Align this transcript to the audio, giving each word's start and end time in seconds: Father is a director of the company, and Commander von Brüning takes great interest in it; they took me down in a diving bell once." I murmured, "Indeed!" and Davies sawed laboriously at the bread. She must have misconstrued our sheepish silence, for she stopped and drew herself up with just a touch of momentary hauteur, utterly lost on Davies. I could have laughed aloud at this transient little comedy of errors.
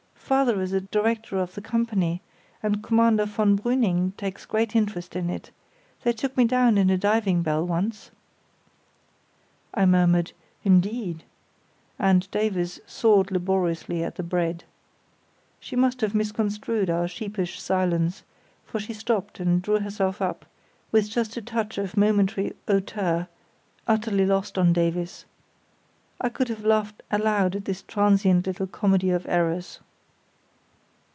Father 0.33 0.61
is 0.61 0.71
a 0.71 0.79
director 0.79 1.37
of 1.39 1.55
the 1.55 1.61
company, 1.61 2.21
and 2.63 2.81
Commander 2.81 3.25
von 3.25 3.59
Brüning 3.59 4.15
takes 4.15 4.45
great 4.45 4.77
interest 4.77 5.13
in 5.13 5.29
it; 5.29 5.51
they 6.03 6.13
took 6.13 6.37
me 6.37 6.45
down 6.45 6.77
in 6.77 6.89
a 6.89 6.97
diving 6.97 7.41
bell 7.41 7.67
once." 7.67 8.11
I 9.73 9.85
murmured, 9.85 10.31
"Indeed!" 10.63 11.25
and 11.99 12.31
Davies 12.31 12.79
sawed 12.87 13.29
laboriously 13.29 14.05
at 14.05 14.15
the 14.15 14.23
bread. 14.23 14.63
She 15.59 15.75
must 15.75 15.99
have 15.99 16.15
misconstrued 16.15 16.89
our 16.89 17.09
sheepish 17.09 17.59
silence, 17.61 18.23
for 18.65 18.79
she 18.79 18.93
stopped 18.93 19.41
and 19.41 19.61
drew 19.61 19.81
herself 19.81 20.21
up 20.21 20.45
with 20.93 21.09
just 21.09 21.35
a 21.35 21.41
touch 21.41 21.77
of 21.77 21.97
momentary 21.97 22.53
hauteur, 22.69 23.27
utterly 23.85 24.25
lost 24.25 24.57
on 24.57 24.71
Davies. 24.71 25.25
I 26.21 26.29
could 26.29 26.47
have 26.47 26.63
laughed 26.63 27.03
aloud 27.11 27.53
at 27.57 27.65
this 27.65 27.81
transient 27.83 28.47
little 28.47 28.67
comedy 28.67 29.09
of 29.09 29.25
errors. 29.27 29.79